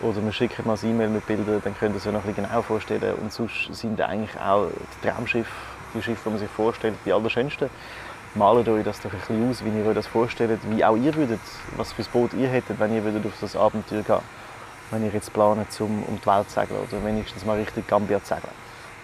oder 0.00 0.22
wir 0.24 0.32
schicken 0.32 0.66
mal 0.66 0.76
ein 0.80 0.90
E-Mail 0.90 1.08
mit 1.08 1.26
Bildern, 1.26 1.60
dann 1.62 1.76
könnt 1.76 1.94
ihr 1.94 1.98
es 1.98 2.06
euch 2.06 2.12
noch 2.12 2.24
ein 2.24 2.34
bisschen 2.34 2.44
genau 2.48 2.62
vorstellen. 2.62 3.14
Und 3.14 3.32
sonst 3.32 3.72
sind 3.72 4.00
eigentlich 4.00 4.38
auch 4.40 4.68
die 5.02 5.08
Traumschiffe, 5.08 5.50
die 5.94 6.02
Schiffe, 6.02 6.20
die 6.24 6.30
man 6.30 6.38
sich 6.38 6.50
vorstellt, 6.50 6.94
die 7.04 7.12
allerschönsten. 7.12 7.70
Malt 8.34 8.68
euch 8.68 8.84
das 8.84 9.00
doch 9.00 9.12
ein 9.12 9.18
bisschen 9.20 9.50
aus, 9.50 9.64
wie 9.64 9.78
ihr 9.78 9.86
euch 9.86 9.94
das 9.94 10.08
vorstellt, 10.08 10.58
wie 10.68 10.84
auch 10.84 10.96
ihr 10.96 11.14
würdet, 11.14 11.40
was 11.76 11.92
für 11.92 12.02
ein 12.02 12.08
Boot 12.12 12.32
ihr 12.34 12.48
hättet, 12.48 12.80
wenn 12.80 12.94
ihr 12.94 13.04
würdet 13.04 13.24
auf 13.24 13.32
das 13.40 13.54
Abenteuer 13.54 14.02
gehen 14.02 14.18
Wenn 14.90 15.04
ihr 15.04 15.12
jetzt 15.12 15.32
plant, 15.32 15.68
um, 15.80 16.02
um 16.02 16.20
die 16.20 16.26
Welt 16.26 16.50
zu 16.50 16.60
segeln 16.60 16.80
oder 16.80 17.04
wenigstens 17.04 17.44
mal 17.44 17.56
richtig 17.56 17.86
Gambia 17.86 18.20
zu 18.20 18.34
segeln. 18.34 18.54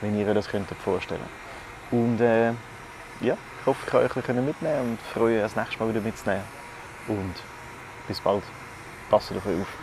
Wenn 0.00 0.18
ihr 0.18 0.26
euch 0.26 0.34
das 0.34 0.48
könntet 0.48 0.78
vorstellen 0.78 1.20
Und 1.92 2.20
äh, 2.20 2.52
ja, 3.20 3.36
ich 3.60 3.66
hoffe, 3.66 3.84
ich 3.84 3.90
kann 3.90 4.00
euch 4.00 4.16
ein 4.16 4.22
bisschen 4.22 4.46
mitnehmen 4.46 4.80
und 4.90 4.98
freue 5.14 5.34
mich, 5.34 5.42
das 5.42 5.54
nächste 5.54 5.78
Mal 5.78 5.90
wieder 5.90 6.00
mitzunehmen. 6.00 6.44
Und 7.06 7.34
bis 8.08 8.20
bald. 8.20 8.42
Passt 9.10 9.30
auf 9.30 9.46
euch 9.46 9.60
auf. 9.60 9.79